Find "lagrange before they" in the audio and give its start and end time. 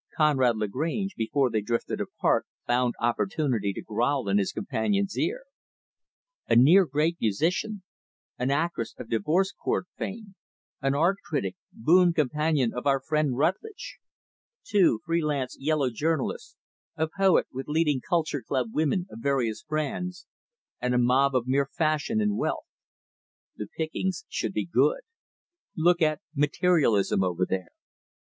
0.57-1.61